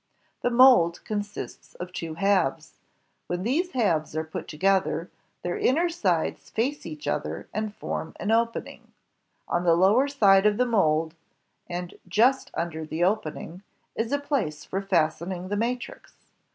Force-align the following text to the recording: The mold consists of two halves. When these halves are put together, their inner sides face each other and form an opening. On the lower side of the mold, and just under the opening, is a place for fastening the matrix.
The 0.41 0.49
mold 0.49 1.05
consists 1.05 1.75
of 1.75 1.93
two 1.93 2.15
halves. 2.15 2.79
When 3.27 3.43
these 3.43 3.73
halves 3.73 4.15
are 4.15 4.23
put 4.23 4.47
together, 4.47 5.11
their 5.43 5.59
inner 5.59 5.89
sides 5.89 6.49
face 6.49 6.87
each 6.87 7.07
other 7.07 7.47
and 7.53 7.75
form 7.75 8.15
an 8.19 8.31
opening. 8.31 8.93
On 9.47 9.63
the 9.63 9.75
lower 9.75 10.07
side 10.07 10.47
of 10.47 10.57
the 10.57 10.65
mold, 10.65 11.13
and 11.69 11.93
just 12.07 12.49
under 12.55 12.83
the 12.83 13.03
opening, 13.03 13.61
is 13.93 14.11
a 14.11 14.17
place 14.17 14.65
for 14.65 14.81
fastening 14.81 15.49
the 15.49 15.55
matrix. 15.55 16.13